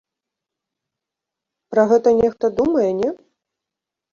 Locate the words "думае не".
2.59-3.09